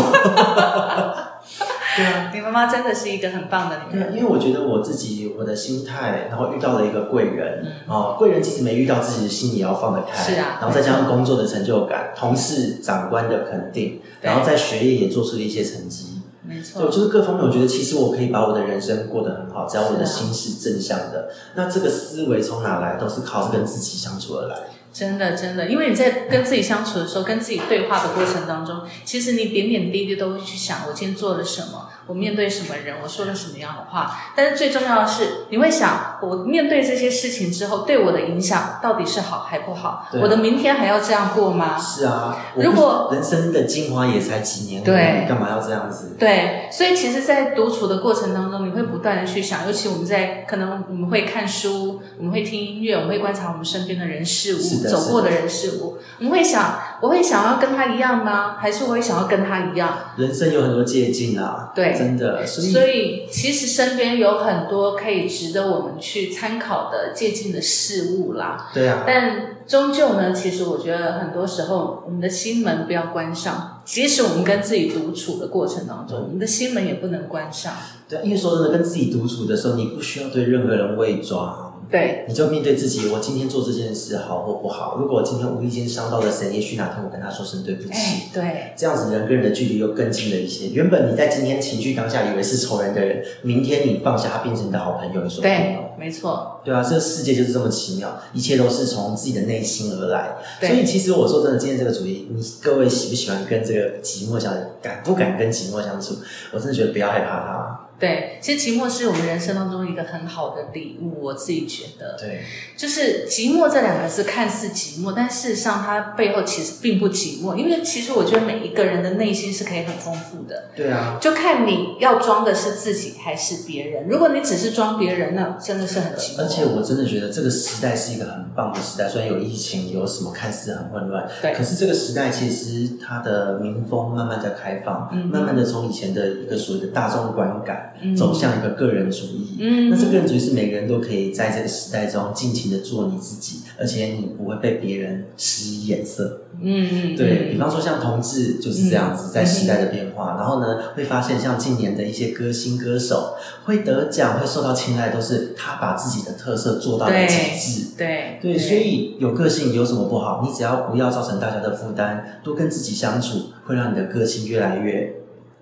[1.96, 4.16] 对啊，你妈妈真的是一个很棒的女对啊，人。
[4.16, 10.22] 因为我觉得我自己我的心态，然后遇到了一个贵人，嗯哦，贵人即使没遇到，自己的心也要放得开。
[10.22, 16.07] 是啊然后再加上工作的成就感，同事、长官的肯定，然后在学业也做出了一些成绩。
[16.42, 21.29] 没错，就是各方面，我觉得其实我可以把我的人生过得很好，只要我的心是正向的。
[21.55, 22.96] 那这个思维从哪来？
[22.96, 24.57] 都是靠跟自己相处而来。
[24.92, 34.33] 真的真的，因为你在跟自己相处的时候，跟自己对话的过程当中，其实你点点滴滴都会去想，我今天做了什么，我面对什么人，我说了什么样的话。
[34.35, 40.09] 但是最重要的是，你会想，我面对这些事情之后，对我的影响到底是好还不好？
[40.11, 41.79] 对我的明天还要这样过吗？
[41.79, 46.16] 是啊，如果人生的精华也才几年，对干嘛要这样子？
[46.18, 58.56] 对，所以其实，在独处的过程当中，你会不断的去想，尤其我们在可能我们会看书，我们会听音乐，我们会观察我们身边的人事物，走过的人事物，我们会想，我会想要跟他一样吗？
[58.59, 59.96] 还是我会想要跟他一样？
[60.18, 68.68] 人生有很多借鉴啊，对真的，所以所以，其实身边有很多可以值得我们去参考的借鉴的事物啦。
[68.74, 73.78] 对啊，但终究呢，其实我觉得很多时候，我们的心门不要关上。
[73.87, 77.72] 即使我们跟自己独处的过程当中，我们的心门也不能关上。
[78.06, 81.69] 对啊，因为说真的，跟自己独处的时候，你不需要对任何人伪装。
[81.90, 84.96] 对，你就面对自己，我今天做这件事好或不好。
[85.00, 87.90] 如果我今天无意间伤到了谁，也许哪天我跟他说声对不起。
[87.90, 90.68] 哎，对，这样子人跟人的距离又更近了一些。
[90.68, 100.37] 原本你在今天情绪当下以为是仇人的人，明天你放下他变成你的好朋友，你说对哦。，没错，对啊，这个世界就是这么奇妙，一切都是从自己的内心而来。
[100.61, 104.61] 对所以其实我说真的，今天这个主题，你各位喜不喜欢跟这个寂寞相处？
[104.81, 106.14] 敢不敢跟寂寞相处？
[106.53, 107.80] 我真的觉得不要害怕它。
[108.00, 108.38] 对。
[108.40, 112.42] 其实寂寞是我们人生当中一个很好的礼物，我自己觉得，对，
[112.76, 120.70] 就是寂寞这两个字看似寂寞，但事实上它背后其实并不寂寞，因为其实我觉得每一个人的内心是可以很丰富的。
[120.74, 121.18] 对啊。
[121.20, 124.08] 就看你要装的是自己还是别人。
[124.08, 126.40] 如果你只是装别人，那真的是很寂寞。
[126.40, 139.57] 而且我真的觉得这个时代是一个很棒的时代，虽然有疫情，有什么看似很混乱，对可是这个时代其实它的民风慢慢在开放，嗯慢慢的从以前的一个所谓的大众观感，嗯走向一个个人主义。
[139.61, 146.42] 嗯那这个人主义是每个人都可以在这个时代中尽情的做你自己，而且你不会被别人施以眼色。
[146.62, 157.88] 嗯嗯，对比嗯方说，像同志就是这样子，在时代的变化，然后呢，会发现像近年的一些歌星歌手会得奖、会受到青睐，都是他把自己的特色做到了极致。
[157.96, 160.42] 对对，所以有个性有什么不好？
[160.46, 165.19] 你只要不要造成大家的负担，多跟自己相处，会让你的个性越来越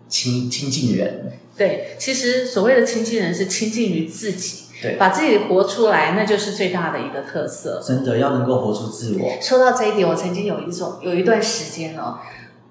[0.08, 1.32] 亲亲近人。
[1.56, 7.82] 对，其实所谓的亲近人是亲近于自己，对把自己活出来，那就是最大的一个特色。
[7.84, 9.32] 真的要能够活出自我。
[9.40, 12.18] 说到这一点，我曾经有一种有一段时间哦，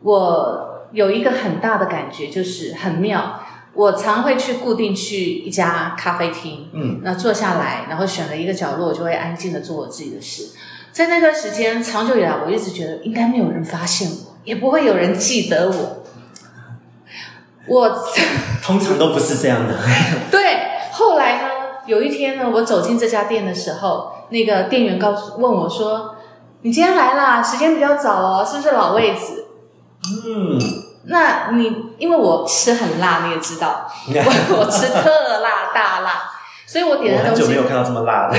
[0.04, 3.42] 我有一个很大的感觉，就是很妙。
[3.74, 10.48] 我常会去固定去一家咖啡厅，嗯，那坐下来，然后选了一个角落，我就会安静的做我自己的事。
[10.94, 16.04] 在那段时间，长久以来，我一直觉得应该没有人发现我，也不会有人记得我。
[17.68, 17.90] 我
[18.64, 19.74] 通常都不是这样的。
[20.32, 20.40] 对，
[20.92, 21.50] 后来呢，
[21.86, 26.16] 有一天呢，我走进这家店的时候，那个店员告诉问我说
[26.64, 29.46] ：“你今天来啦，时间比较早哦，是不是老位子
[30.26, 30.60] 嗯，？”
[31.10, 36.24] 那你因为我吃很辣，你也知道， 我我吃特辣大辣，
[36.66, 38.38] 所以我点的东西久没有看到这么辣的，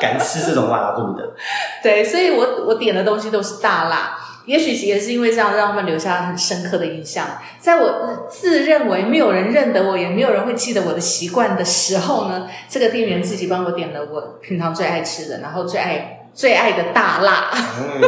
[0.00, 1.34] 敢吃这种辣度的。
[1.82, 4.16] 对，所以我我点的东西都是大辣。
[4.46, 7.26] 也许也是因为这样，让他们留下很深刻的印象。
[7.58, 17.50] 在我自认为没有人认得我，也没有人会记得我的习惯的时候呢，这个店员自己帮我点了我平常最爱吃的，然后最爱最爱的大辣。
[17.52, 18.00] 嗯，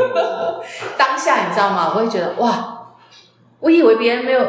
[0.99, 1.93] 当下你知道吗？
[1.95, 2.89] 我会觉得哇，
[3.61, 4.47] 我以为别人没有，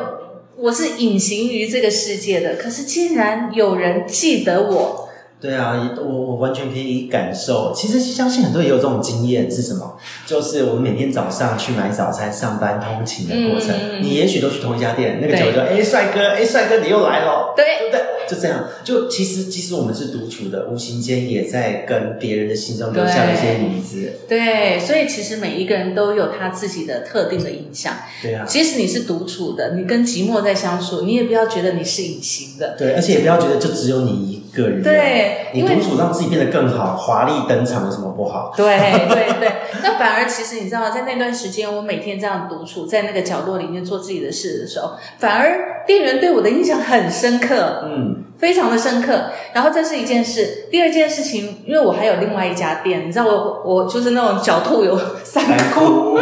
[0.58, 5.07] 我是隐形于这个世界的，可是竟然有人记得我。
[5.40, 7.72] 对啊，我我完全可以感受。
[7.76, 9.98] 其实相信很多人也有这种经验是什么？
[10.26, 18.02] 就是我们每天早上去买早餐、上班通勤的过程，你也许都去同一家店，那个对酒就哎帅哥，哎帅哥你又来了，对对不对？
[18.28, 24.14] 就这样，就其实其实我们是独处的，无形间也在跟别人的心中留下了一些影子。
[24.28, 27.94] 对，所以其实每一个人都有他自己的特定的印象。
[28.22, 32.76] 对啊，即使你是独处的，你跟寂寞在相处，你也不要觉得你是隐形的。
[32.78, 34.82] 对，而且也不要觉得就只有你一个人。
[34.84, 38.52] 对因为你独处让自己变得更好，华丽登场有什么不好？
[38.58, 38.66] 对
[39.08, 39.52] 对对，
[39.84, 49.32] 那反而其实你知道，在那段时间，我每天这样独处在那个角落里面做自己的事的时候，反而店员对我的印象很深刻，嗯，非常的深刻。
[49.54, 55.44] 然后这是一件事，第二件事情，因为我还有另外一家店，你知道我我就是那种狡兔有三
[55.74, 56.18] 窟。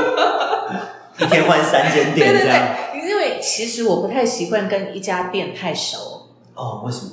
[1.17, 2.51] 一天换三间店对 对。
[2.51, 5.97] 对，因为其实我不太习惯跟一家店太熟。
[6.55, 7.11] 哦，为什么？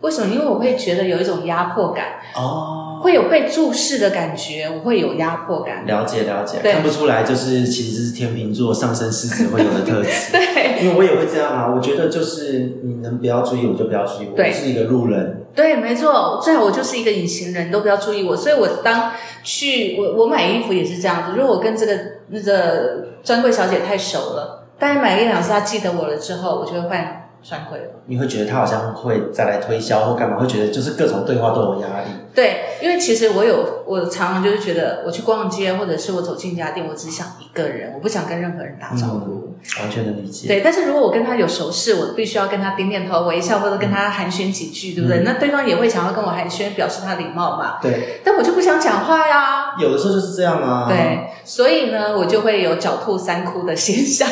[0.00, 0.32] 为什么？
[0.32, 5.86] 因为我会觉得有一种压迫感，哦，会有被注视的感觉，我会有压迫感。
[5.86, 10.32] 了解了解，看不出来，就是其实是天秤座上升狮子会有的特质。
[10.32, 15.46] 对因为我也会这样啊，我觉得就是你能不要注意我就不要注意我，是一个路人。
[15.54, 18.36] 对，没错，最好我就是一个隐形人，你都不要注意我。
[18.36, 21.92] 所以我当去我我买衣服也是这样子，如果我跟这个
[22.28, 27.84] 那个专柜小姐太熟了，大概买一两次她记得我了之后，我就会换专柜了。
[28.06, 32.10] 你会觉得他好像会再来推销或干嘛，会觉得就是各种对话都有压力。
[32.34, 39.46] 对，因为其实我有，我常常就是觉得我去逛街，或者是我走进一家店，我只想一个人，我不想跟任何人打招呼。
[39.80, 40.46] 完全能理解。
[40.46, 45.20] 对，但是如果我跟他有熟识，我必须要跟他点点头、微笑，或者跟他寒暄几句，对不对？
[45.20, 47.78] 嗯那对方也会想要跟我寒暄，表示他礼貌嘛。
[47.82, 49.74] 对，但我就不想讲话呀。
[49.80, 50.86] 有的时候就是这样啊。。
[50.88, 54.28] 对，所以呢，我就会有狡兔三窟的现象。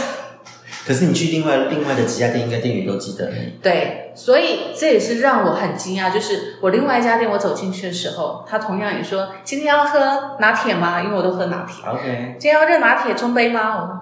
[0.87, 3.59] 可是你去另外另外的几家店，应该店员都记得你。
[3.62, 11.03] 对，所以这也是让我很惊讶，就是我另外一家店，我走进去的时候，他同样也说今天要喝拿铁吗？
[11.03, 11.83] 因为我都喝拿铁。
[11.88, 13.77] OK，今天要热拿铁冲杯吗？
[13.77, 14.01] 我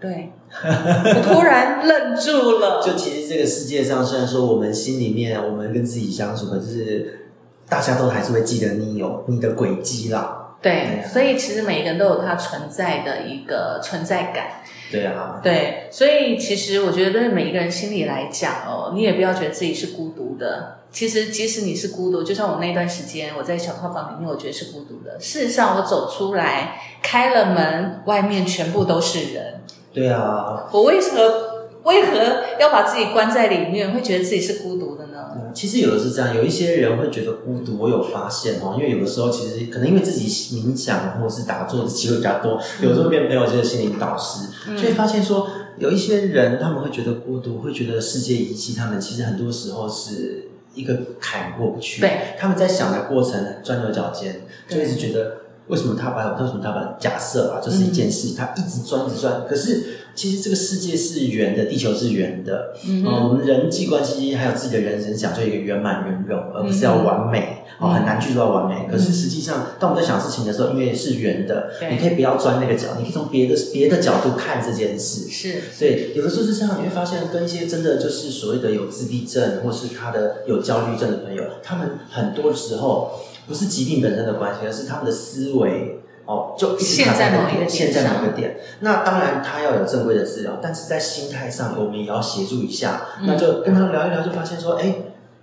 [0.00, 2.82] 对， 我突然愣住了。
[2.82, 7.28] 就其实这个世界上，虽然说我们心里面我们跟自己相处，可是
[7.68, 10.38] 大家都还是会记得你有你的轨迹啦。
[10.62, 14.46] 对对，啊所以其实每一个人都有他存在的一个存在感。
[14.92, 20.78] 对啊，对，所以其实我觉得对每一个人心里来讲哦，你也不要觉得自己是孤独的。
[20.92, 25.18] 其实即使你是孤独，就像我那段时间我在小套房里面，我觉得是孤独的。
[25.18, 29.62] 事实上，我走出来开了门，外面全部都是人。
[29.94, 30.68] 对啊。
[30.70, 34.91] 我为何为何要把自己关在里面，会觉得自己是孤独的
[35.28, 35.42] 呢？
[35.46, 37.76] 嗯其实有的是这样，有一些人会觉得孤独。
[37.78, 52.00] 我有发现哦，因为有的时候其实可能因为自己冥想或者是打坐的机会比较多，有时候变朋友就是心灵导师，嗯就会发现说，有一些人他们会觉得孤独，会觉得世界遗弃他们，其实很多时候是一个坎过不去。
[52.00, 55.41] 对，他们在想的过程钻牛角尖，就一直觉得
[55.72, 67.88] 为什么他把为什么他把假设啊，就是一件事，他一直钻一直钻，可是其实这个世界是圆的，地球是圆的，嗯嗯，我们人际关系还有自己的人生讲究一个圆满圆融，而不是要完美、嗯。
[67.88, 68.86] 哦，很难去做到完美。
[68.88, 75.28] 可是实际上，当我们在想事情的时候，因为是圆的，你可以不要钻那个角，你可以从别的别的角度看这件事。
[75.30, 75.62] 是。
[75.80, 85.98] 对，有的时候是这样，你会发现跟一些真的就是所谓的有自闭症或是他的有焦虑症的朋友，他们很多时候不是疾病本身的关系，而是他们的思维。
[86.24, 88.56] 哦，哦，就一直卡在某一个点陷在上某个点。
[88.78, 93.02] 那当然，他要有正规的治疗，但是在心态上，我们也要协助一下。
[93.20, 94.94] 嗯那就跟他聊一聊，就发现说，哎，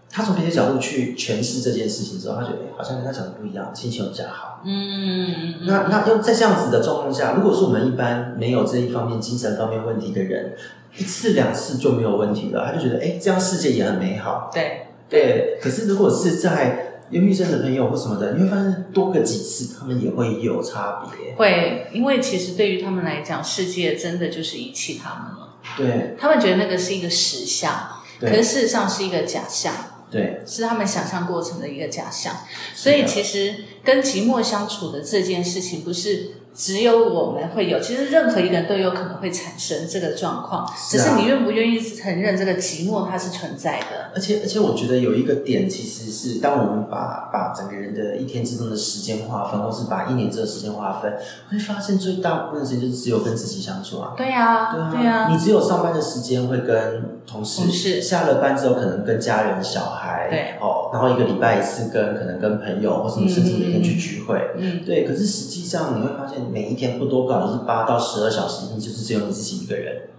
[0.10, 4.62] 他从别的角度去诠释这件事情之后，他觉得，哎，好像跟他讲的不一样，心情比较好。
[4.66, 10.54] 嗯，那那用在这样子的状况下，如果说我们一般没有这一方面精神方面问题的人，
[10.98, 14.50] 一次两次就没有问题了，他就觉得，哎，这样世界也很美好。
[14.54, 21.34] 对对，可是如果是在忧郁症的朋友或什么的，你会发现多个几次，他们也会有差别。
[21.36, 25.56] 会，因为其实对于他们来讲，世界真的就是遗弃他们了。
[25.78, 29.74] 对他们觉得那个是一个实相，可是事实上是一个假象，
[30.10, 32.38] 对是他们想象过程的一个假象。
[32.74, 44.12] 所以其实跟寂寞相处的这件事情，不是只有我们会有，其实任何一个人都有可能会产生这个状况，是啊只是你愿不愿意承认这个寂寞它是存在的。
[44.14, 51.14] 而且而且，我觉得有一个点，其实是当我们把把整个人的一天之中的时间划分，或是把一年之的时间划分，
[51.50, 54.14] 会发现最大部分的时间就只有跟自己相处啊。
[54.18, 65.06] 对呀、对啊，对呀、你只有上班的时间会跟同事，同事下了班之后可能跟家人、小孩，对，哦，然后一个礼拜一次跟可能跟朋友或什么，甚至每天去聚会，嗯，对。
[65.08, 70.10] 可是实际上你会发现，每一天不多不少都是八到十二小时，你就是只有你自己一个人，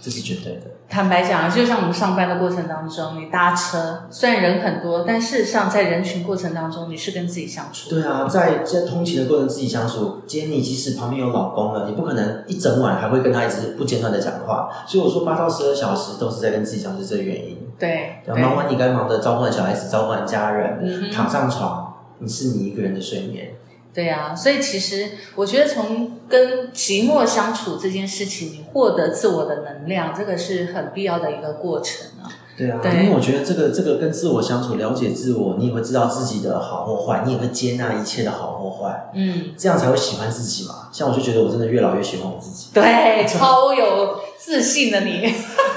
[0.00, 0.62] 这是绝对的。
[0.88, 7.88] 坦白讲，就像我们上班的过程当中，你搭车虽然人很多，但事实上在人群过程当中，你是跟自己相处。
[7.88, 14.68] 对啊，在在通勤的过程自己相处，今天你即使旁边有老公了，你不可能一整晚还会跟他一直不间断的讲话。
[14.86, 17.58] 所以我说八到十二小时都是在跟自己相处，这个原因。
[17.78, 23.54] 对然后忙完你该忙的，照顾完小孩子，照顾完家人，嗯躺上床，你是你一个人的睡眠。
[23.94, 32.30] 对啊，所以其实我觉得从跟寂寞相处这件事情，你获得自我的能量，这个是很必要的一个过程啊。
[32.56, 40.88] 对啊，对因为我觉得这个这个跟自我相处、了解自我，你也会知道自己的好或坏，你也会接纳一切的好或坏，嗯，这样才会喜欢自己嘛。
[40.92, 45.20] 像我就觉得我真的越老越喜欢我自己，对，超有自信的你。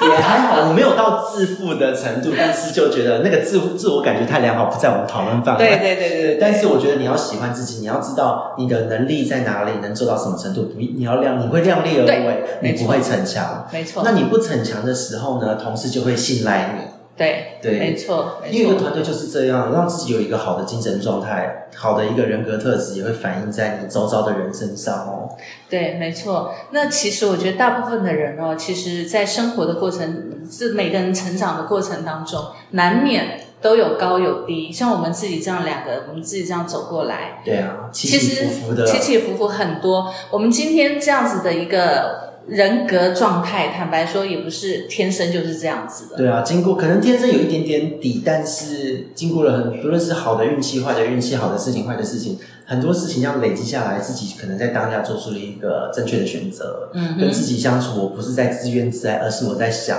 [0.02, 5.66] 也还好，我没有到自负的程度，但是就觉得那个自自我感觉太良好，不在我们讨论范围。
[5.66, 10.64] 对对对对对，但是我觉得你要喜欢自己，你要知道你的能力在哪里，能做到什么程度。
[10.64, 13.68] 不，你要量，你会量力而对为，你不会逞强。
[13.72, 14.02] 没错。
[14.04, 16.95] 那你不逞强的时候呢，同事就会信赖你。
[17.18, 18.82] 对对没错因为一个错。
[18.82, 25.30] 团队就是这样，让自己有一个好的精神状态，好的一个人格特质，也会反映在你周遭的人身上哦。
[25.70, 26.54] 对，没错。
[26.72, 34.70] 那其实我觉得大部分的人哦，其实在生活的过程，是每个人成长的过程当中，难免都有高有低。
[34.70, 40.14] 像我们自己这样两个，我们自己这样走过来，对啊，起其起实伏伏的，起起伏伏很多。
[40.32, 46.18] 我们今天这样子的一个人格状态，坦白说，也不是天生就是这样子的。
[46.18, 56.90] 对啊，经过可能天生有一点点底，但是经过了很不论是好的运气、坏的运气、好的事情、坏的事情，很多事情要累积下来，自己可能在当下做出了一个正确的选择。
[56.94, 59.98] 嗯，跟自己相处，我不是在自怨自艾，而是我在想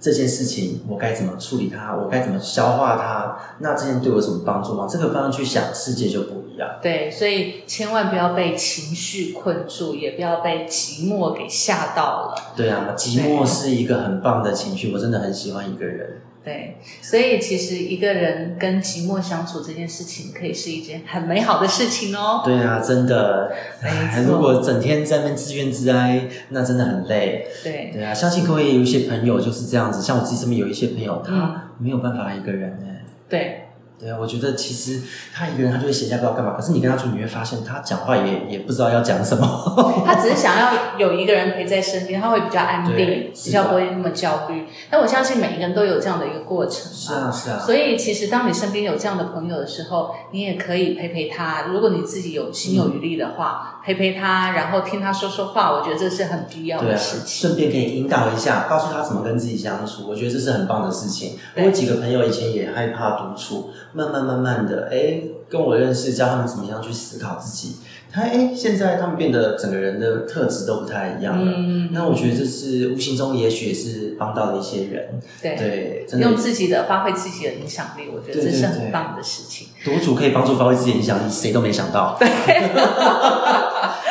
[0.00, 4.86] 这件事情我该怎么处理它，我该怎么消化它，那这件对我有什么帮助吗？
[4.88, 6.78] 这个方向去想，世界就不一样。
[6.80, 12.34] 对，所以千万不要被情绪困住，也不要被寂寞给吓到了。
[12.56, 16.20] 对啊，寂寞是一个很棒的情绪，我真的很喜欢一个人。
[16.48, 22.40] 对，所以其实一个人跟寂寞相处这件事情，可以是一件很美好的事情哦。
[22.42, 27.46] 对啊，真的，哎如果整天在那边自怨自哀，那真的很累。
[27.62, 32.86] 对，对啊，相信各位也有一些朋友就是这样子，像我自己身边有一些朋友，嗯他没有办法一个人呢。
[33.28, 33.57] 对，
[34.00, 35.00] 对啊，我觉得其实
[35.34, 39.46] 他一个人他就会闲下不知道干嘛，可是你跟他处，你会发现他讲话也也不知道要讲什么。
[40.06, 44.66] 他只是想要有一个人陪在身边，他会比较安定，比较不会那么焦虑。
[44.88, 46.92] 但我相信每一个人都有这样的一个过程。
[46.92, 51.66] 是啊，是啊，所以，其实当你身边有这样的朋友的时候，你也可以陪陪他。
[51.72, 57.48] 如果你自己有心有余力的话，陪陪他，然后听他说说话，我觉得这是很必要的事情。
[57.50, 61.36] 顺便可以引导一下，告诉他怎么跟自己相处，我觉得这是很棒的事情。
[61.56, 67.76] 我有几个朋友以前也害怕独处，慢慢慢慢的，哎，跟我认识，教他们怎么样去思考自己。
[68.10, 71.52] 他哎，现在他们变得整个人的特质都不太一样了。
[71.54, 75.20] 嗯，那我觉得这是无形中，也许也是帮到了一些人。
[75.42, 79.68] 对，对，真的用自己的发挥自己的影响力，我觉得这是很棒的事情。
[79.84, 82.16] 独处可以帮助发挥自己的影响力，谁都没想到。
[82.18, 82.26] 对，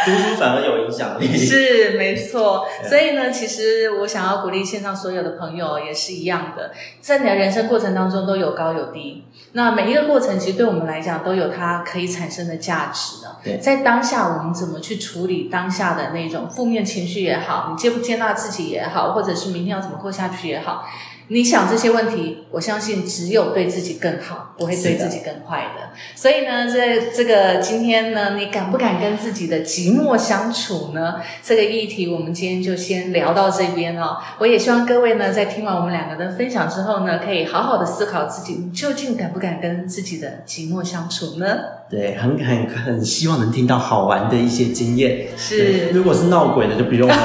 [0.08, 1.38] 独处反而有影响力。
[1.38, 9.26] 是没错，所以呢，其实我想要鼓励线上所有的朋友也是一样的，在你的人生过程当中都有高有低。
[9.52, 13.38] 那每一个过程其实对我们来讲都有它可以产生的价值的。
[13.44, 20.86] 对在当下我们怎么去处理当下的那种负面情绪也好，你接不接纳自己也好，或者是明天要怎么过下去也好。
[21.30, 25.90] 你想这些问题，我相信只有对自己更好，不会对自己更坏的。
[26.16, 31.16] 所以呢，这这个今天呢，你敢不敢跟自己的寂寞相处呢？
[31.44, 34.18] 这个议题我们今天就先聊到这边哦。
[34.40, 41.46] 我也希望各位呢，在听完我们两个的分享之后呢，可以好好的思考自己，你究竟敢不敢跟自己的寂寞相处呢？
[41.90, 45.28] 对，很很很希望能听到好玩的一些经验。
[45.36, 47.16] 是如果是闹鬼的就不用了，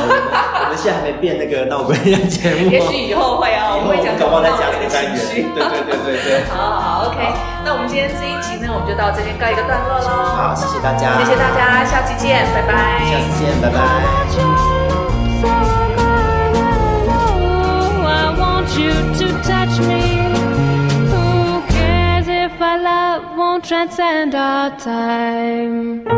[0.73, 5.12] 我们我们现在还没变那个闹鬼样节目哦，也许以后会啊，我们会讲搞不好再加这个这个单元。
[5.12, 5.45] 情绪。
[5.53, 6.49] 对对对对对。
[6.49, 7.20] 好好好，OK。
[7.62, 10.09] 那我们今天这一集呢，我们就到这边告一个段落喽。
[10.33, 13.05] 好，谢谢大家，谢谢大家，下期见，拜拜。
[13.05, 13.85] 下次见，拜拜。
[18.09, 20.25] I want you to touch me.
[21.12, 26.09] Who cares if our love won't transcend our time?